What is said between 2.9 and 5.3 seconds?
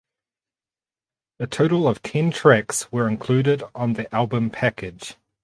were included on the album package.